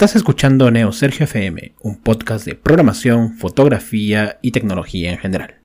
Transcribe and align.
Estás 0.00 0.16
escuchando 0.16 0.70
Neo 0.70 0.92
Sergio 0.92 1.24
FM, 1.24 1.74
un 1.82 2.02
podcast 2.02 2.46
de 2.46 2.54
programación, 2.54 3.34
fotografía 3.34 4.38
y 4.40 4.50
tecnología 4.50 5.10
en 5.10 5.18
general. 5.18 5.60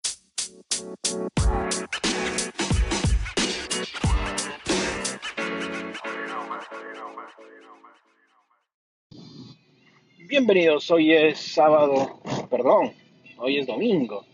Bienvenidos, 10.28 10.92
hoy 10.92 11.14
es 11.14 11.40
sábado, 11.40 12.20
perdón, 12.50 12.92
hoy 13.38 13.60
es 13.60 13.66
domingo, 13.66 14.26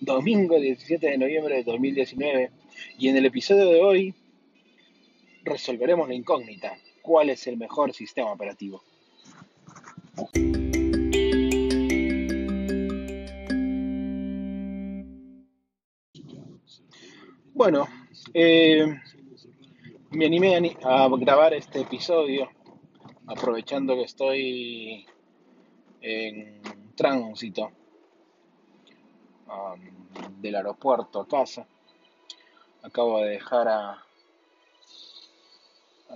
domingo 0.00 0.58
17 0.58 1.06
de 1.06 1.18
noviembre 1.18 1.56
de 1.56 1.64
2019 1.64 2.50
y 2.98 3.08
en 3.08 3.16
el 3.18 3.26
episodio 3.26 3.66
de 3.66 3.82
hoy 3.82 4.14
resolveremos 5.44 6.08
la 6.08 6.14
incógnita, 6.14 6.78
¿cuál 7.02 7.28
es 7.28 7.46
el 7.46 7.58
mejor 7.58 7.92
sistema 7.92 8.32
operativo? 8.32 8.82
Bueno, 17.52 17.86
eh, 18.32 18.86
me 20.10 20.26
animé 20.26 20.76
a, 20.82 21.08
grabar 21.18 21.54
este 21.54 21.82
episodio 21.82 22.48
aprovechando 23.26 23.94
que 23.94 24.04
estoy 24.04 25.06
en 26.00 26.62
tránsito 26.96 27.70
del 30.40 30.56
aeropuerto 30.56 31.20
a 31.20 31.28
casa. 31.28 31.66
Acabo 32.82 33.20
de 33.20 33.32
dejar 33.32 33.68
a, 33.68 34.04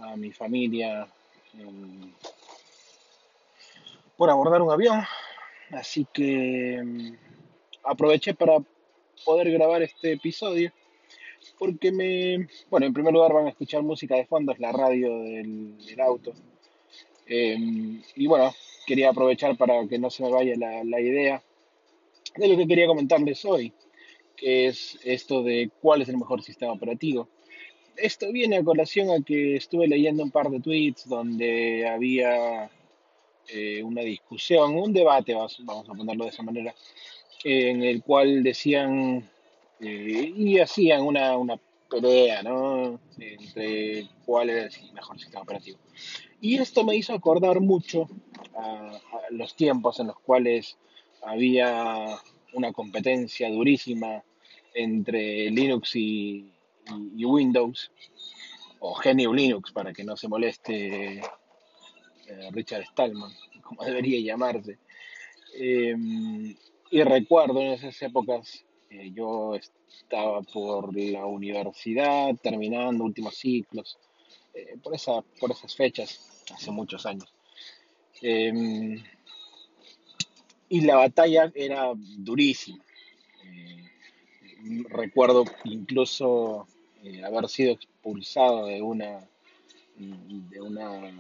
a 0.03 0.17
mi 0.17 0.33
familia 0.33 1.07
por 4.17 4.31
abordar 4.31 4.63
un 4.63 4.71
avión, 4.71 5.03
así 5.71 6.07
que 6.13 6.81
mm, 6.83 7.17
aproveché 7.85 8.35
para 8.35 8.59
poder 9.25 9.51
grabar 9.51 9.83
este 9.83 10.13
episodio 10.13 10.73
porque 11.59 11.93
me, 11.93 12.49
bueno, 12.71 12.87
en 12.87 12.93
primer 12.93 13.13
lugar 13.13 13.33
van 13.33 13.47
a 13.47 13.51
escuchar 13.51 13.83
música 13.83 14.17
de 14.17 14.27
fondo, 14.27 14.53
es 14.53 14.59
la 14.59 14.73
radio 14.73 15.19
del, 15.21 16.01
auto. 16.01 16.33
Em, 17.27 18.03
y 18.17 18.27
bueno, 18.27 18.55
quería 18.87 19.11
aprovechar 19.11 19.57
para 19.57 19.87
que 19.87 19.99
no 19.99 20.11
se 20.11 20.23
me 20.23 20.31
vaya 20.31 20.55
la, 20.57 20.85
la 20.85 21.01
idea 21.01 21.43
de 22.37 22.49
lo 22.49 22.57
que 22.57 22.67
quería 22.67 22.87
comentarles 22.87 23.45
hoy, 23.45 23.73
que 24.37 24.67
es 24.67 24.99
esto 25.05 25.43
de 25.43 25.71
cuál 25.81 26.03
es 26.03 26.09
el 26.09 26.19
mejor 26.19 26.43
sistema 26.43 26.73
operativo. 26.73 27.29
Esto 27.97 28.33
viene 28.33 28.57
a 28.57 28.65
colación 28.65 29.11
a 29.11 29.23
que 29.25 29.57
estuve 29.57 29.87
leyendo 29.87 30.25
un 30.25 30.31
par 30.31 30.51
de 30.51 30.61
tweets 30.61 31.09
donde 31.09 31.89
había 31.89 32.69
eh, 33.49 33.83
una 33.83 34.03
discusión, 34.03 34.77
un 34.77 34.93
debate, 34.93 35.35
vamos 35.35 35.61
a 35.61 35.95
ponerlo 35.95 36.25
de 36.25 36.31
esa 36.31 36.43
manera, 36.43 36.75
en 37.45 37.83
el 37.83 38.03
cual 38.03 38.43
decían 38.43 39.29
eh, 39.81 40.33
y 40.35 40.59
hacían 40.59 41.03
una, 41.03 41.59
pelea, 41.91 42.43
¿no? 42.43 42.99
Entre 43.19 44.09
cuál 44.25 44.51
era 44.51 44.63
el 44.67 44.93
mejor 44.93 45.19
sistema 45.19 45.43
operativo. 45.43 45.79
Y 46.41 46.57
esto 46.57 46.85
me 46.85 46.97
hizo 46.97 47.13
acordar 47.13 47.61
mucho 47.61 48.09
a, 48.57 48.99
los 49.31 49.55
tiempos 49.55 50.01
en 50.01 50.09
los 50.09 50.19
cuales 50.21 50.77
había 51.23 52.19
una 52.53 52.73
competencia 52.73 53.51
durísima 53.51 54.23
entre 54.75 55.51
Linux 55.51 55.95
y, 55.97 56.51
y 57.17 57.25
Windows, 57.25 57.91
o 58.81 58.95
GNU 59.01 59.33
Linux 59.33 59.73
para 59.73 59.93
que 59.93 60.05
no 60.05 60.17
se 60.17 60.29
moleste 60.29 61.23
eh, 62.27 62.49
Richard 62.53 62.85
Stallman, 62.85 63.33
como 63.63 63.85
debería 63.85 64.21
llamarse. 64.21 64.79
Em, 65.55 66.55
y 66.91 67.03
recuerdo 67.03 67.61
en 67.61 67.73
esas 67.73 68.01
épocas, 68.03 68.65
eh, 68.91 69.11
yo 69.13 69.55
estaba 69.55 70.43
por 70.43 70.97
la 70.97 71.27
universidad, 71.27 72.35
terminando 72.43 73.05
últimos 73.05 73.37
ciclos, 73.37 73.99
eh, 74.55 74.77
por, 74.83 74.95
esa, 74.95 75.23
por 75.41 75.51
esas 75.51 75.75
fechas, 75.75 76.45
hace 76.55 76.71
muchos 76.71 77.05
años. 77.07 77.33
Em, 78.23 79.03
y 80.69 80.81
la 80.81 80.97
batalla 80.97 81.53
era 81.55 81.93
durísima. 81.95 82.83
recuerdo 84.89 85.45
incluso 85.65 86.67
haber 87.23 87.49
sido 87.51 87.73
expulsado 87.73 88.67
de 88.67 88.81
una, 88.81 89.29
de 89.97 90.61
una 90.61 91.13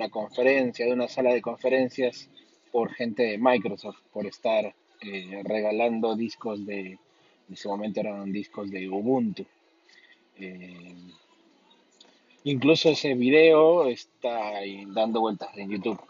una 0.00 0.08
conferencia, 0.08 0.86
de 0.86 0.92
una 0.94 1.08
sala 1.08 1.34
de 1.34 1.42
conferencias 1.42 2.30
por 2.72 2.90
gente 2.94 3.22
de 3.22 3.36
Microsoft, 3.38 3.98
por 4.14 4.24
estar 4.24 4.74
eh, 5.02 5.42
regalando 5.44 6.16
discos 6.16 6.64
de, 6.64 6.92
en 6.92 7.52
ese 7.52 7.68
momento 7.68 8.00
eran 8.00 8.32
discos 8.32 8.70
de 8.70 8.88
Ubuntu. 8.88 9.44
Eh, 10.38 10.94
incluso 12.44 12.88
ese 12.88 13.12
video 13.12 13.88
está 13.88 14.60
dando 14.86 15.20
vueltas 15.20 15.50
en 15.58 15.68
YouTube, 15.68 16.00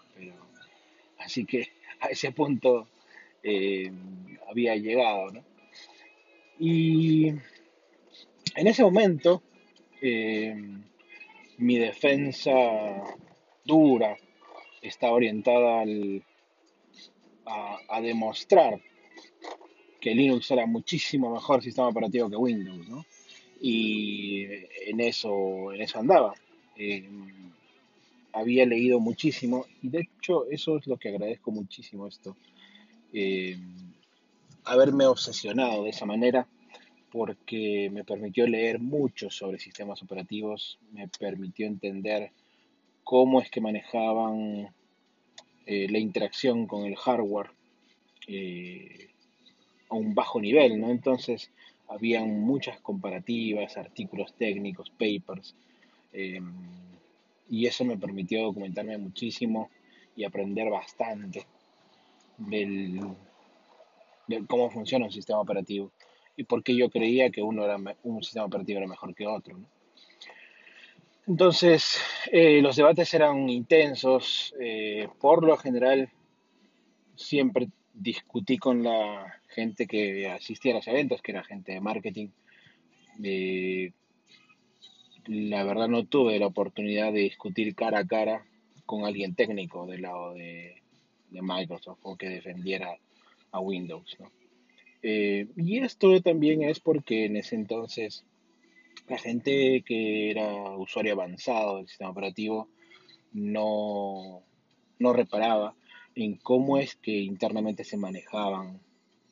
así 1.19 1.45
que 1.45 1.69
a 2.01 2.07
ese 2.11 2.31
punto 2.31 2.87
eh, 3.43 3.91
había 4.49 4.77
llegado. 4.77 5.33
Y 6.61 7.31
en 8.55 8.67
ese 8.69 8.85
momento 8.85 9.43
mi 11.59 11.77
defensa 11.77 12.53
dura, 13.71 14.17
está 14.83 15.11
orientada 15.13 15.85
a, 17.47 18.01
demostrar 18.01 18.81
que 20.01 20.15
Linux 20.15 20.51
era 20.51 20.67
muchísimo 20.67 21.33
mejor 21.33 21.63
sistema 21.63 21.89
operativo 21.89 22.29
que 22.29 22.37
Windows, 22.37 22.89
¿no? 22.89 23.05
Y 23.61 24.45
en 24.87 25.01
eso, 25.01 25.73
en 25.73 25.83
eso 25.83 25.99
andaba. 25.99 26.35
Eh, 26.77 27.09
había 28.33 28.65
leído 28.65 29.01
muchísimo 29.01 29.67
y 29.83 29.89
de 29.89 30.01
hecho 30.01 30.47
eso 30.51 30.79
es 30.79 30.87
lo 30.87 30.97
que 30.97 31.09
agradezco 31.11 31.51
muchísimo 31.51 32.07
esto. 32.07 32.37
Eh, 33.13 33.59
haberme 34.65 35.07
obsesionado 35.07 35.85
de 35.85 35.91
esa 35.91 36.07
manera 36.07 36.47
porque 37.11 37.91
me 37.93 38.05
permitió 38.05 38.47
leer 38.47 38.79
mucho 38.79 39.31
sobre 39.31 39.59
sistemas 39.59 40.03
operativos, 40.03 40.79
me 40.93 41.09
permitió 41.09 41.67
entender 41.67 42.33
cómo 43.11 43.41
es 43.41 43.51
que 43.51 43.61
manejaban 43.61 44.73
eh, 45.67 45.89
la 45.91 45.99
interacción 45.99 46.69
con 46.69 46.85
el 46.85 46.95
hardware 46.95 47.51
eh, 48.29 49.09
a 49.89 49.97
un 49.97 50.15
bajo 50.15 50.41
nivel, 50.41 50.81
¿no? 50.81 50.91
Entonces, 50.91 51.51
habían 51.89 52.41
muchas 52.41 52.81
comparativas, 52.81 53.77
artículos 53.77 54.33
técnicos, 54.35 54.91
papers, 54.91 55.57
em, 56.13 56.53
y 57.49 57.67
eso 57.67 57.85
me 57.85 57.99
permitió 57.99 58.45
documentarme 58.45 58.97
muchísimo 58.97 59.71
y 60.15 60.23
aprender 60.23 60.71
bastante 60.71 61.45
del, 62.39 63.01
de 64.29 64.47
cómo 64.47 64.71
funciona 64.71 65.07
un 65.07 65.13
sistema 65.13 65.41
operativo 65.41 65.91
y 66.37 66.45
por 66.45 66.63
qué 66.63 66.77
yo 66.77 66.89
creía 66.89 67.31
que 67.31 67.43
uno 67.43 67.65
era, 67.65 67.77
un 68.05 68.23
sistema 68.23 68.47
operativo 68.47 68.79
era 68.79 68.87
mejor 68.87 69.17
que 69.17 69.27
otro. 69.27 69.59
¿no? 69.59 69.80
Entonces, 71.31 71.97
eh, 72.33 72.61
los 72.61 72.75
debates 72.75 73.15
eran 73.15 73.49
intensos. 73.49 74.53
Eh, 74.59 75.07
por 75.21 75.45
lo 75.45 75.57
general, 75.57 76.11
siempre 77.15 77.69
discutí 77.95 78.59
con 78.59 78.83
la 78.83 79.41
gente 79.47 79.87
que 79.87 80.29
asistía 80.29 80.73
a 80.73 80.77
los 80.79 80.89
eventos, 80.89 81.23
que 81.23 81.31
era 81.31 81.45
gente 81.45 81.71
de 81.71 81.81
marketing. 81.81 82.31
Eh, 83.23 83.93
la 85.27 85.63
verdad 85.63 85.87
no 85.87 86.05
tuve 86.05 86.37
la 86.41 86.49
oportunidad 86.49 87.13
de 87.13 87.21
discutir 87.21 87.77
cara 87.77 88.01
a 88.01 88.07
cara 88.09 88.45
con 88.85 89.05
alguien 89.05 89.37
técnico 89.37 89.87
del 89.87 90.03
lado 90.03 90.35
de, 90.35 90.83
Microsoft 91.31 92.01
o 92.03 92.17
que 92.17 92.29
defendiera 92.29 92.99
a 93.53 93.61
Windows. 93.61 94.17
y 95.01 95.79
esto 95.79 96.21
también 96.23 96.65
es 96.65 96.81
porque 96.81 97.27
en 97.27 97.37
ese 97.37 97.55
entonces 97.55 98.25
la 99.11 99.19
gente 99.19 99.83
que 99.85 100.31
era 100.31 100.77
usuario 100.77 101.15
avanzado 101.15 101.79
del 101.79 101.89
sistema 101.89 102.11
operativo 102.11 102.69
no, 103.33 104.45
no 105.01 105.13
reparaba 105.13 105.75
en 106.15 106.37
cómo 106.37 106.79
es 106.79 106.95
que 106.95 107.11
internamente 107.11 107.83
se 107.83 107.97
manejaban 107.97 108.81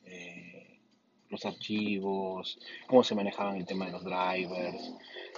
eh, 0.05 0.79
los 1.29 1.45
archivos, 1.45 2.59
cómo 2.87 3.05
se 3.05 3.15
manejaban 3.15 3.55
el 3.55 3.65
tema 3.65 3.85
de 3.85 3.93
los 3.93 4.03
drivers 4.03 4.93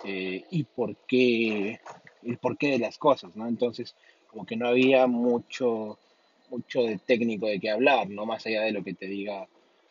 eh, 0.05 0.43
y 0.49 0.63
por 0.63 0.95
qué, 1.05 1.79
el 2.23 2.37
porqué 2.39 2.71
de 2.71 2.79
las 2.79 2.97
cosas, 2.97 3.35
¿no? 3.35 3.47
Entonces, 3.47 3.95
como 4.25 4.47
que 4.47 4.55
no 4.55 4.67
había 4.67 5.05
mucho, 5.05 5.99
mucho 6.49 6.81
de 6.81 6.97
técnico 6.97 7.45
de 7.45 7.59
qué 7.59 7.69
hablar, 7.69 8.09
¿no? 8.09 8.25
Más 8.25 8.43
allá 8.47 8.63
de 8.63 8.71
lo 8.71 8.83
que 8.83 8.95
te 8.95 9.05
diga 9.05 9.47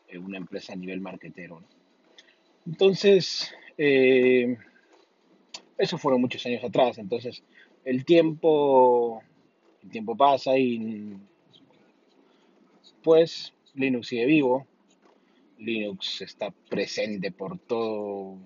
eh, 0.08 0.18
una 0.18 0.38
empresa 0.38 0.72
a 0.72 0.76
nivel 0.76 1.00
marketero, 1.00 1.62
Entonces, 2.66 3.54
eso 5.78 5.98
fueron 5.98 6.20
muchos 6.20 6.44
años 6.46 6.62
atrás, 6.64 6.98
entonces 6.98 7.42
el 7.84 8.04
tiempo 8.04 9.22
el 9.82 9.90
tiempo 9.90 10.16
pasa 10.16 10.58
y 10.58 11.16
pues 13.02 13.54
Linux 13.74 14.08
sigue 14.08 14.26
vivo, 14.26 14.66
Linux 15.58 16.20
está 16.22 16.50
presente 16.68 17.30
por 17.32 17.58
todo, 17.58 18.36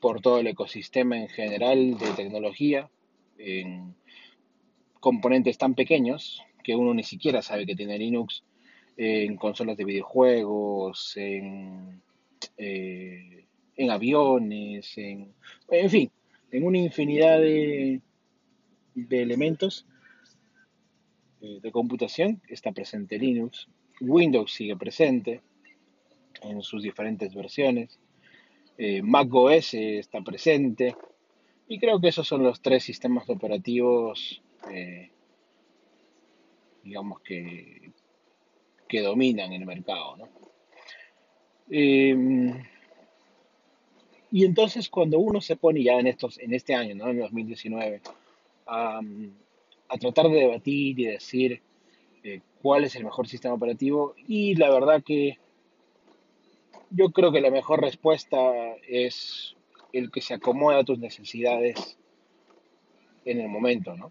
por 0.00 0.20
todo 0.20 0.38
el 0.40 0.48
ecosistema 0.48 1.16
en 1.16 1.28
general 1.28 1.98
de 1.98 2.10
tecnología, 2.16 2.90
en 3.38 3.94
componentes 5.00 5.58
tan 5.58 5.74
pequeños 5.74 6.42
que 6.64 6.76
uno 6.76 6.94
ni 6.94 7.02
siquiera 7.02 7.42
sabe 7.42 7.66
que 7.66 7.76
tiene 7.76 7.98
Linux, 7.98 8.44
en 8.96 9.36
consolas 9.36 9.76
de 9.76 9.84
videojuegos, 9.84 11.16
en, 11.16 12.02
eh, 12.56 13.46
en 13.76 13.90
aviones, 13.90 14.96
en, 14.96 15.32
en 15.70 15.90
fin, 15.90 16.10
en 16.50 16.64
una 16.64 16.78
infinidad 16.78 17.40
de, 17.40 18.00
de 18.94 19.22
elementos 19.22 19.86
eh, 21.40 21.58
de 21.60 21.72
computación 21.72 22.40
está 22.48 22.72
presente 22.72 23.18
Linux, 23.18 23.68
Windows 24.00 24.52
sigue 24.52 24.76
presente 24.76 25.40
en 26.42 26.62
sus 26.62 26.82
diferentes 26.82 27.34
versiones, 27.34 27.98
eh, 28.78 29.02
Mac 29.02 29.32
OS 29.32 29.74
está 29.74 30.20
presente 30.22 30.94
y 31.68 31.78
creo 31.78 32.00
que 32.00 32.08
esos 32.08 32.26
son 32.26 32.42
los 32.42 32.60
tres 32.60 32.84
sistemas 32.84 33.28
operativos, 33.30 34.42
eh, 34.70 35.10
digamos 36.82 37.20
que, 37.20 37.92
que 38.88 39.00
dominan 39.00 39.52
el 39.52 39.64
mercado. 39.64 40.16
¿no? 40.16 40.28
Em, 41.70 42.62
y 44.32 44.46
entonces 44.46 44.88
cuando 44.88 45.18
uno 45.18 45.40
se 45.40 45.56
pone 45.56 45.82
ya 45.82 45.98
en 45.98 46.06
estos, 46.06 46.38
en 46.38 46.54
este 46.54 46.74
año, 46.74 46.94
¿no? 46.94 47.08
en 47.08 47.20
2019, 47.20 48.00
a, 48.66 49.00
a 49.88 49.98
tratar 49.98 50.28
de 50.28 50.40
debatir 50.40 50.98
y 50.98 51.04
decir 51.04 51.60
eh, 52.24 52.40
cuál 52.62 52.84
es 52.84 52.96
el 52.96 53.04
mejor 53.04 53.28
sistema 53.28 53.54
operativo 53.54 54.14
y 54.26 54.54
la 54.54 54.70
verdad 54.70 55.02
que 55.04 55.38
yo 56.90 57.10
creo 57.10 57.30
que 57.30 57.40
la 57.40 57.50
mejor 57.50 57.82
respuesta 57.82 58.38
es 58.88 59.54
el 59.92 60.10
que 60.10 60.22
se 60.22 60.34
acomoda 60.34 60.78
a 60.78 60.84
tus 60.84 60.98
necesidades 60.98 61.98
en 63.24 63.40
el 63.40 63.48
momento, 63.48 63.94
¿no? 63.96 64.10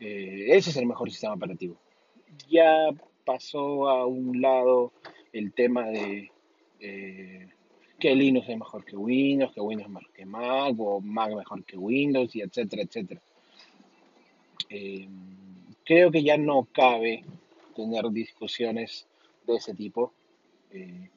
Eh, 0.00 0.46
ese 0.50 0.70
es 0.70 0.76
el 0.76 0.86
mejor 0.86 1.10
sistema 1.10 1.34
operativo. 1.34 1.76
Ya 2.48 2.90
pasó 3.24 3.88
a 3.88 4.06
un 4.06 4.40
lado 4.40 4.92
el 5.32 5.52
tema 5.52 5.86
de 5.86 6.30
eh, 6.80 7.48
que 7.98 8.14
Linux 8.14 8.48
es 8.48 8.56
mejor 8.56 8.84
que 8.84 8.96
Windows, 8.96 9.52
que 9.52 9.60
Windows 9.60 9.88
es 9.88 9.92
mejor 9.92 10.12
que 10.12 10.26
Mac, 10.26 10.74
o 10.78 11.00
Mac 11.00 11.34
mejor 11.34 11.64
que 11.64 11.76
Windows, 11.76 12.34
y 12.36 12.42
etcétera, 12.42 12.82
etcétera. 12.82 13.20
Eh, 14.70 15.08
creo 15.84 16.10
que 16.10 16.22
ya 16.22 16.36
no 16.36 16.68
cabe 16.72 17.24
tener 17.74 18.08
discusiones 18.10 19.06
de 19.46 19.56
ese 19.56 19.74
tipo, 19.74 20.12
eh, 20.70 21.10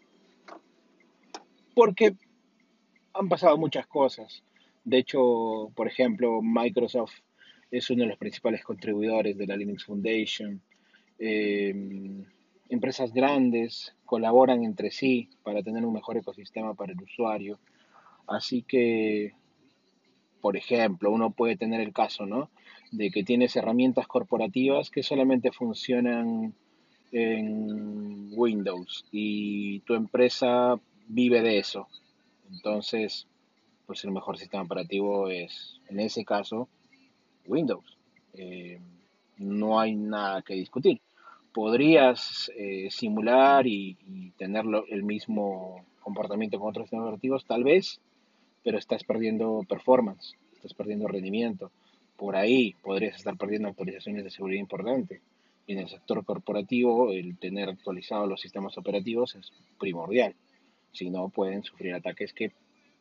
porque 1.76 2.16
han 3.14 3.30
pasado 3.30 3.58
muchas 3.58 3.86
cosas. 3.88 4.44
De 4.84 4.98
hecho, 4.98 5.72
por 5.76 5.88
ejemplo, 5.88 6.42
Microsoft 6.42 7.14
es 7.70 7.90
uno 7.90 8.04
de 8.04 8.10
los 8.10 8.18
principales 8.18 8.64
contribuidores 8.64 9.38
de 9.38 9.48
la 9.48 9.56
Linux 9.56 9.86
Foundation. 9.86 10.62
Eh, 11.20 12.26
empresas 12.70 13.14
grandes 13.14 13.94
colaboran 14.12 14.66
entre 14.66 14.92
sí 14.92 15.30
para 15.42 15.64
tener 15.64 15.86
un 15.86 15.94
mejor 15.94 16.18
ecosistema 16.18 16.74
para 16.74 16.92
el 16.92 17.02
usuario. 17.02 17.60
Así 18.28 18.62
que, 18.62 19.32
por 20.42 20.58
ejemplo, 20.58 21.10
uno 21.12 21.32
puede 21.32 21.56
tener 21.56 21.80
el 21.80 21.94
caso, 21.94 22.26
¿no? 22.26 22.50
de 22.92 23.10
que 23.10 23.24
tienes 23.24 23.56
herramientas 23.56 24.06
corporativas 24.06 24.90
que 24.90 25.02
solamente 25.02 25.54
funcionan 25.54 26.54
en 27.14 28.32
Windows 28.34 29.06
y 29.14 29.80
tu 29.82 29.94
empresa 29.94 30.78
vive 31.08 31.42
de 31.42 31.60
eso. 31.60 31.88
Entonces, 32.52 33.28
pues 33.88 34.04
el 34.04 34.12
mejor 34.12 34.38
sistema 34.38 34.64
operativo 34.64 35.30
es, 35.30 35.80
en 35.88 36.02
ese 36.02 36.26
caso, 36.26 36.68
Windows. 37.46 37.98
Eh, 38.34 38.78
no 39.38 39.80
hay 39.80 39.96
nada 39.96 40.42
que 40.42 40.56
discutir. 40.56 41.00
Podrías 41.54 42.52
eh, 42.56 42.88
simular 42.92 43.68
y, 43.68 43.98
y 44.08 44.32
tener 44.32 44.66
el 44.90 45.04
mismo 45.04 45.86
comportamiento 46.00 46.60
con 46.60 46.70
otros 46.70 46.86
sistemas 46.86 47.08
operativos, 47.08 47.46
tal 47.46 47.64
vez, 47.64 48.00
pero 48.64 48.78
estás 48.78 49.04
perdiendo 49.04 49.66
performance, 49.68 50.36
estás 50.54 50.74
perdiendo 50.74 51.08
rendimiento 51.08 51.72
por 52.22 52.36
ahí 52.36 52.76
podrías 52.84 53.16
estar 53.16 53.36
perdiendo 53.36 53.70
actualizaciones 53.70 54.24
de 54.24 54.30
seguridad 54.30 54.60
importantes. 54.60 55.20
Y 55.66 55.74
en 55.74 55.80
el 55.80 55.90
sector 55.90 56.24
corporativo, 56.24 57.12
el 57.12 57.36
tener 57.40 57.68
actualizados 57.68 58.30
los 58.30 58.40
sistemas 58.40 58.78
operativos 58.78 59.34
es 59.34 59.52
primordial. 59.80 60.36
Si 60.92 61.10
no, 61.10 61.30
pueden 61.30 61.64
sufrir 61.64 61.96
ataques 61.96 62.32
que 62.32 62.52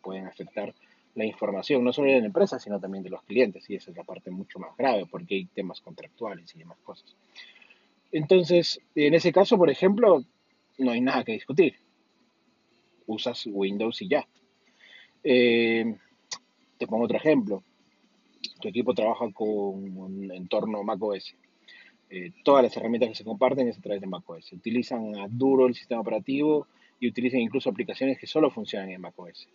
pueden 0.01 0.27
afectar 0.27 0.73
la 1.15 1.27
información, 1.27 1.85
no 1.85 1.93
solo 1.93 2.11
de 2.11 2.21
la 2.21 2.27
empresa, 2.29 2.59
sino 2.59 2.81
también 2.81 3.05
de 3.05 3.11
los 3.11 3.23
clientes. 3.25 3.69
Y 3.69 3.75
esa 3.75 3.91
es 3.91 3.97
la 3.99 4.05
parte 4.05 4.31
mucho 4.31 4.59
más 4.59 4.75
grave, 4.79 5.05
porque 5.05 5.35
hay 5.35 5.45
temas 5.45 5.83
contractuales 5.83 6.55
y 6.55 6.61
demás 6.61 6.79
cosas. 6.83 7.15
Entonces, 8.13 8.81
en 8.95 9.15
ese 9.15 9.33
caso, 9.33 9.57
por 9.57 9.71
ejemplo, 9.71 10.25
no 10.79 10.91
hay 10.91 11.01
nada 11.01 11.25
que 11.25 11.33
discutir. 11.33 11.77
Usas 13.07 13.47
Windows 13.47 14.03
y 14.03 14.09
ya. 14.09 14.27
Eh, 15.23 15.97
te 16.79 16.87
pongo 16.87 17.05
otro 17.05 17.19
ejemplo 17.19 17.63
tu 18.61 18.69
equipo 18.69 18.95
trabaja 18.95 19.31
con 19.33 19.49
un 19.49 20.31
entorno 20.33 20.83
macOS. 20.85 21.35
Eh, 22.11 22.33
todas 22.45 22.65
las 22.65 22.77
herramientas 22.77 23.11
que 23.11 23.15
se 23.17 23.25
comparten 23.25 23.69
es 23.69 23.79
a 23.79 23.81
través 23.81 24.01
de 24.01 24.07
macOS. 24.07 24.53
Utilizan 24.53 25.17
a 25.17 25.27
duro 25.29 25.67
el 25.67 25.75
sistema 25.75 26.01
operativo 26.01 26.67
y 26.99 27.09
utilizan 27.09 27.41
incluso 27.41 27.71
aplicaciones 27.71 28.19
que 28.19 28.27
solo 28.27 28.51
funcionan 28.51 28.91
en 28.91 29.01
macOS. 29.01 29.49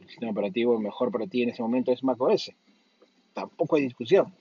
El 0.00 0.08
sistema 0.08 0.32
operativo 0.32 0.78
mejor 0.78 1.10
para 1.10 1.26
ti 1.26 1.42
en 1.42 1.50
ese 1.50 1.62
momento 1.62 1.92
es 1.92 2.02
macOS. 2.02 2.52
Tampoco 3.32 3.76
hay 3.76 3.82
discusión. 3.82 4.32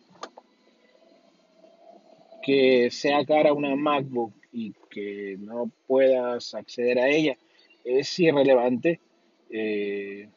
Que 2.50 2.90
sea 2.90 3.24
cara 3.25 3.54
una 3.54 3.75
MacBook 3.75 4.34
y 4.51 4.74
que 4.90 5.38
no 5.38 5.69
puedas 5.86 6.56
acceder 6.56 6.98
a 6.98 7.07
ella 7.07 7.38
es 7.86 8.18
irrelevante 8.18 9.00
eh, 9.51 10.28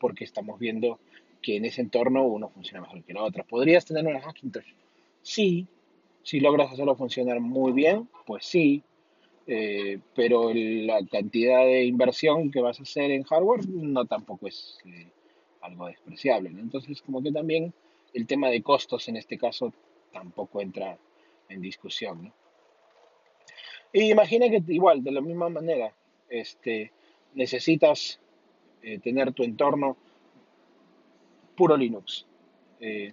porque 0.00 0.24
estamos 0.24 0.58
viendo 0.58 0.98
que 1.40 1.54
en 1.54 1.64
ese 1.64 1.80
entorno 1.80 2.24
uno 2.24 2.48
funciona 2.48 2.80
mejor 2.80 3.04
que 3.04 3.14
la 3.14 3.22
otra. 3.22 3.44
¿Podrías 3.44 3.84
tener 3.84 4.04
una 4.04 4.20
Hackintosh? 4.20 4.66
Sí, 5.22 5.68
si 6.24 6.40
logras 6.40 6.72
hacerlo 6.72 6.96
funcionar 6.96 7.38
muy 7.38 7.70
bien, 7.70 8.08
pues 8.26 8.44
sí, 8.44 8.82
eh, 9.46 10.00
pero 10.12 10.50
la 10.52 11.06
cantidad 11.06 11.64
de 11.66 11.84
inversión 11.84 12.50
que 12.50 12.62
vas 12.62 12.80
a 12.80 12.82
hacer 12.82 13.12
en 13.12 13.22
hardware 13.22 13.68
no 13.68 14.06
tampoco 14.06 14.48
es 14.48 14.76
eh, 14.86 15.06
algo 15.60 15.86
despreciable. 15.86 16.48
Entonces, 16.48 17.00
como 17.00 17.22
que 17.22 17.30
también 17.30 17.72
el 18.12 18.26
tema 18.26 18.50
de 18.50 18.60
costos 18.60 19.06
en 19.06 19.18
este 19.18 19.38
caso 19.38 19.72
tampoco 20.12 20.60
entra 20.60 20.98
en 21.48 21.60
discusión. 21.60 22.32
Y 23.92 24.10
imagina 24.10 24.48
que 24.48 24.62
igual, 24.68 25.04
de 25.04 25.12
la 25.12 25.20
misma 25.20 25.48
manera, 25.48 25.92
este, 26.28 26.90
necesitas 27.34 28.18
eh, 28.82 28.98
tener 28.98 29.32
tu 29.32 29.44
entorno 29.44 29.96
puro 31.56 31.76
Linux. 31.76 32.26
Eh, 32.80 33.12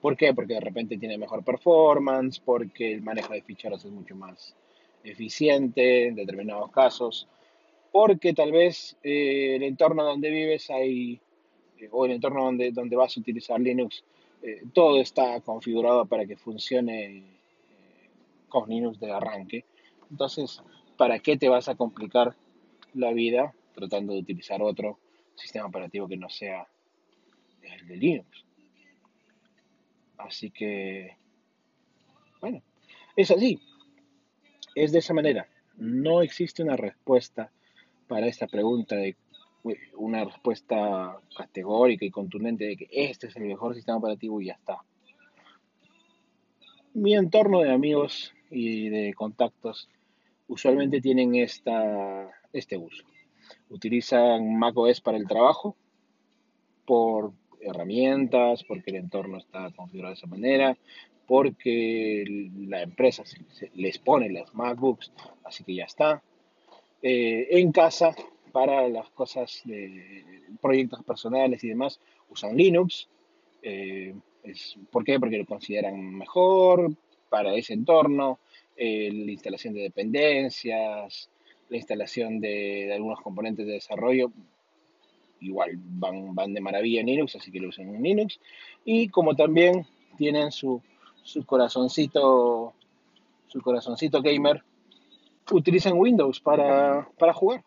¿Por 0.00 0.16
qué? 0.16 0.34
Porque 0.34 0.54
de 0.54 0.60
repente 0.60 0.96
tiene 0.98 1.18
mejor 1.18 1.44
performance, 1.44 2.40
porque 2.40 2.92
el 2.92 3.02
manejo 3.02 3.34
de 3.34 3.42
ficheros 3.42 3.84
es 3.84 3.90
mucho 3.90 4.16
más 4.16 4.56
eficiente 5.04 6.08
en 6.08 6.14
determinados 6.14 6.70
casos, 6.70 7.28
porque 7.92 8.32
tal 8.32 8.52
vez 8.52 8.96
eh, 9.02 9.56
el 9.56 9.62
entorno 9.62 10.02
donde 10.02 10.30
vives 10.30 10.70
hay, 10.70 11.20
eh, 11.78 11.88
o 11.90 12.06
el 12.06 12.12
entorno 12.12 12.44
donde, 12.44 12.72
donde 12.72 12.96
vas 12.96 13.16
a 13.16 13.20
utilizar 13.20 13.60
Linux, 13.60 14.04
todo 14.72 15.00
está 15.00 15.40
configurado 15.40 16.04
para 16.06 16.26
que 16.26 16.36
funcione 16.36 17.22
con 18.52 18.68
Linux 18.68 19.00
de 19.00 19.10
arranque. 19.10 19.64
Entonces, 20.10 20.62
¿para 20.96 21.18
qué 21.18 21.36
te 21.36 21.48
vas 21.48 21.68
a 21.68 21.74
complicar 21.74 22.36
la 22.94 23.12
vida 23.12 23.54
tratando 23.74 24.12
de 24.12 24.20
utilizar 24.20 24.62
otro 24.62 24.98
sistema 25.34 25.66
operativo 25.66 26.08
que 26.08 26.16
no 26.16 26.28
sea 26.28 26.66
el 27.62 27.86
de 27.86 27.96
Linux. 27.96 28.44
Así 30.18 30.50
que, 30.50 31.16
bueno, 32.40 32.62
es 33.16 33.30
así. 33.30 33.60
Es 34.74 34.92
de 34.92 34.98
esa 34.98 35.14
manera. 35.14 35.48
No 35.76 36.22
existe 36.22 36.62
una 36.62 36.76
respuesta 36.76 37.50
para 38.08 38.26
esta 38.26 38.46
pregunta 38.46 38.96
de 38.96 39.16
una 39.94 40.24
respuesta 40.24 41.16
categórica 41.36 42.04
y 42.04 42.10
contundente 42.10 42.64
de 42.64 42.76
que 42.76 42.88
este 42.90 43.28
es 43.28 43.36
el 43.36 43.44
mejor 43.44 43.74
sistema 43.74 43.98
operativo 43.98 44.40
y 44.40 44.46
ya 44.46 44.54
está. 44.54 44.78
Mi 46.94 47.14
entorno 47.14 47.60
de 47.60 47.72
amigos 47.72 48.34
y 48.52 48.88
de 48.88 49.14
contactos 49.14 49.88
usualmente 50.48 51.00
tienen 51.00 51.34
esta, 51.34 52.30
este 52.52 52.76
uso. 52.76 53.04
Utilizan 53.70 54.58
macOS 54.58 55.00
para 55.00 55.16
el 55.16 55.26
trabajo 55.26 55.76
por 56.84 57.32
herramientas, 57.60 58.64
porque 58.64 58.90
el 58.90 58.96
entorno 58.96 59.38
está 59.38 59.70
configurado 59.70 60.14
de 60.14 60.18
esa 60.18 60.26
manera, 60.26 60.76
porque 61.26 62.24
la 62.66 62.82
empresa 62.82 63.22
les 63.74 63.98
pone 63.98 64.30
las 64.30 64.54
MacBooks, 64.54 65.12
así 65.44 65.64
que 65.64 65.76
ya 65.76 65.84
está. 65.84 66.22
Eh, 67.00 67.48
en 67.50 67.72
casa, 67.72 68.14
para 68.52 68.88
las 68.88 69.08
cosas 69.10 69.62
de 69.64 70.24
proyectos 70.60 71.02
personales 71.04 71.64
y 71.64 71.68
demás, 71.68 72.00
usan 72.28 72.56
Linux. 72.56 73.08
Eh, 73.62 74.14
¿Por 74.90 75.04
qué? 75.04 75.18
Porque 75.18 75.38
lo 75.38 75.46
consideran 75.46 76.14
mejor 76.14 76.92
para 77.32 77.54
ese 77.54 77.72
entorno, 77.72 78.40
eh, 78.76 79.10
la 79.10 79.32
instalación 79.32 79.72
de 79.72 79.80
dependencias, 79.80 81.30
la 81.70 81.76
instalación 81.78 82.40
de, 82.40 82.92
algunos 82.92 83.22
componentes 83.22 83.66
de 83.66 83.72
desarrollo, 83.72 84.30
igual 85.40 85.70
van, 85.76 86.34
van 86.34 86.52
de 86.52 86.60
maravilla 86.60 87.00
en 87.00 87.06
Linux, 87.06 87.34
así 87.36 87.50
que 87.50 87.58
lo 87.58 87.70
usan 87.70 87.94
en 87.94 88.02
Linux. 88.02 88.38
Y 88.84 89.08
como 89.08 89.34
también 89.34 89.86
tienen 90.18 90.52
su, 90.52 90.82
su 91.22 91.46
corazoncito, 91.46 92.74
su 93.48 93.62
corazoncito 93.62 94.20
gamer, 94.20 94.62
utilizan 95.50 95.94
Windows 95.96 96.38
para, 96.38 97.08
jugar. 97.32 97.64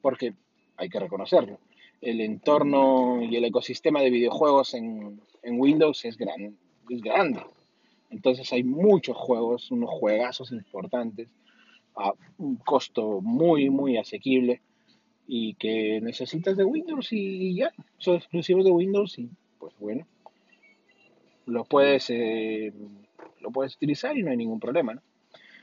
Porque 0.00 0.32
hay 0.78 0.88
que 0.88 0.98
reconocerlo 0.98 1.58
el 2.00 2.20
entorno 2.20 3.22
y 3.22 3.36
el 3.36 3.44
ecosistema 3.44 4.00
de 4.00 4.10
videojuegos 4.10 4.74
en, 4.74 5.20
Windows 5.44 6.04
es 6.06 6.16
grande. 6.16 6.54
Entonces 8.12 8.52
hay 8.52 8.62
muchos 8.62 9.16
juegos, 9.16 9.70
unos 9.70 9.90
juegazos 9.90 10.52
importantes, 10.52 11.28
a 11.96 12.12
un 12.38 12.56
costo 12.56 13.20
muy, 13.20 13.68
muy 13.68 13.96
asequible 13.98 14.62
y 15.26 15.54
que 15.54 16.00
necesitas 16.00 16.56
de 16.56 16.64
Windows 16.64 17.08
y 17.12 17.56
ya, 17.56 17.72
son 17.98 18.16
exclusivos 18.16 18.64
de 18.64 18.70
Windows 18.70 19.18
y 19.18 19.28
pues 19.58 19.74
bueno, 19.78 20.06
lo 21.46 21.64
puedes, 21.64 22.08
eh, 22.10 22.72
puedes 23.52 23.76
utilizar 23.76 24.16
y 24.16 24.22
no 24.22 24.30
hay 24.30 24.36
ningún 24.36 24.60
problema. 24.60 25.02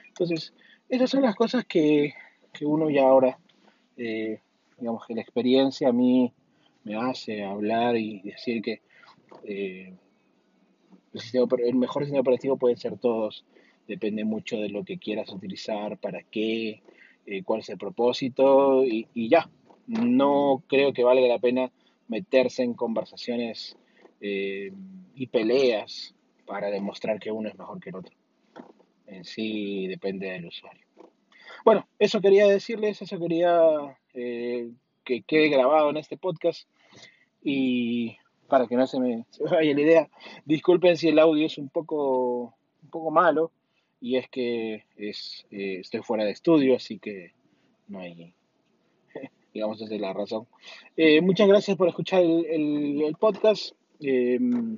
Entonces, 0.08 0.53
esas 0.89 1.10
son 1.10 1.22
las 1.22 1.36
cosas 1.36 1.65
que, 1.65 2.13
que 2.53 2.65
uno 2.65 2.89
ya 2.89 3.08
ahora 3.08 3.38
eh, 4.00 4.39
digamos 4.77 5.06
que 5.06 5.13
la 5.13 5.22
experiencia 5.22 5.89
a 5.89 5.91
mí 5.91 6.34
me 6.86 6.96
hace 6.96 7.44
hablar 7.44 7.98
y 7.98 8.22
decir 8.22 8.62
que 8.62 8.82
eh, 9.44 9.94
el, 11.13 11.75
mejor 11.75 12.04
sistema 12.04 12.22
operativo 12.22 12.58
puede 12.58 12.78
ser 12.78 12.98
todos, 12.98 13.46
depende 13.88 14.24
mucho 14.24 14.58
de 14.58 14.70
lo 14.70 14.84
que 14.84 14.98
quieras 14.98 15.32
utilizar, 15.32 15.98
para 15.98 16.24
qué, 16.24 16.82
eh, 17.25 17.44
cuál 17.44 17.62
es 17.62 17.70
el 17.70 17.78
propósito 17.78 18.84
y, 18.86 19.08
ya. 19.30 19.50
No 19.88 20.63
creo 20.68 20.94
que 20.94 21.04
valga 21.04 21.28
la 21.28 21.39
pena 21.39 21.72
meterse 22.08 22.62
en 22.62 22.75
conversaciones 22.75 23.75
eh, 24.22 24.72
y 25.16 25.28
peleas 25.28 26.13
para 26.46 26.70
demostrar 26.70 27.20
que 27.20 27.32
uno 27.32 27.50
es 27.50 27.58
mejor 27.58 27.80
que 27.80 27.89
el 27.89 27.96
otro. 27.96 28.16
En 29.08 29.24
sí 29.24 29.88
depende 29.88 30.30
del 30.30 30.46
usuario. 30.46 30.86
Bueno, 31.66 31.88
eso 31.98 32.22
quería 32.22 32.48
decirles, 32.48 33.01
eso 33.01 33.20
quería 33.20 33.98
eh, 34.13 34.72
que 35.04 35.22
quede 35.24 35.50
grabado 35.50 35.89
en 35.89 35.98
este 35.98 36.18
podcast 36.18 36.68
y 37.44 38.18
para 38.50 38.68
que 38.68 38.75
no 38.75 38.88
se 38.88 39.00
me, 39.00 39.25
vaya 39.50 39.74
la 39.74 39.82
idea, 39.82 40.10
disculpen 40.46 40.98
si 40.98 41.08
el 41.10 41.20
audio 41.20 41.46
es 41.46 41.58
un 41.58 41.70
poco, 41.70 42.56
un 42.84 42.89
poco 42.89 43.12
malo 43.12 43.51
y 44.01 44.18
es 44.18 44.29
que 44.29 44.86
es, 44.96 45.46
eh, 45.51 45.77
estoy 45.82 46.01
fuera 46.01 46.24
de 46.24 46.32
estudio, 46.32 46.75
así 46.75 47.00
que 47.00 47.34
no 47.88 48.00
hay, 48.00 48.34
digamos, 49.53 49.82
esa 49.82 49.94
es 49.94 50.01
la 50.01 50.13
razón. 50.13 50.48
Eh, 50.96 51.22
muchas 51.22 51.48
gracias 51.48 51.75
por 51.77 51.88
escuchar 51.88 52.22
el, 52.22 53.15
podcast. 53.20 53.74
Em, 54.00 54.77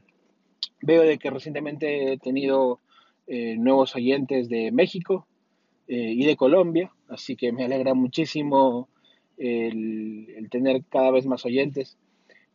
veo 0.81 1.03
de 1.03 1.19
que 1.19 1.29
recientemente 1.29 2.13
he 2.13 2.17
tenido 2.17 2.79
nuevos 3.27 3.95
oyentes 3.95 4.49
de 4.49 4.71
México, 4.71 5.25
eh, 5.93 6.13
y 6.15 6.23
de 6.23 6.37
Colombia, 6.37 6.89
así 7.09 7.35
que 7.35 7.51
me 7.51 7.65
alegra 7.65 7.93
muchísimo 7.93 8.87
el, 9.37 10.47
tener 10.49 10.85
cada 10.85 11.11
vez 11.11 11.25
más 11.25 11.45
oyentes. 11.45 11.97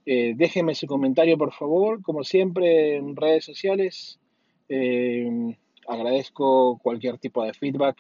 Eh, 0.07 0.35
déjenme 0.37 0.77
su 0.77 0.87
comentario, 0.87 1.37
por 1.37 1.53
favor, 1.53 2.01
como 2.01 2.23
siempre 2.23 2.97
en 2.97 3.17
redes 3.17 3.45
sociales. 3.45 4.21
Eh, 4.69 5.57
agradezco 5.89 6.79
cualquier 6.79 7.19
tipo 7.19 7.45
de 7.45 7.53
feedback. 7.53 7.97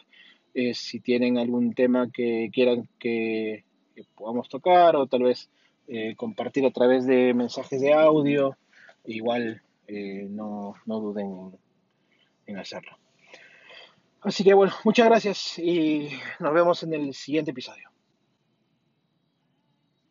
si 0.73 1.01
tienen 1.01 1.37
algún 1.37 1.75
tema 1.75 2.11
que 2.11 2.49
quieran 2.53 2.89
que, 2.99 3.65
podamos 4.15 4.49
tocar 4.49 4.97
o 4.97 5.07
tal 5.07 5.25
vez 5.25 5.51
compartir 6.17 6.65
a 6.67 6.71
través 6.71 7.07
de 7.07 7.35
mensajes 7.35 7.81
de 7.81 7.93
audio, 7.93 8.57
igual 9.05 9.63
no, 10.31 10.75
duden 10.87 11.53
en 12.47 12.59
hacerlo. 12.59 12.97
Así 14.23 14.45
que 14.45 14.55
bueno, 14.55 14.73
muchas 14.85 15.07
gracias 15.07 15.59
y 15.59 16.09
nos 16.41 16.55
vemos 16.55 16.83
en 16.83 16.95
el 16.95 17.15
siguiente 17.15 17.51
episodio. 17.51 17.91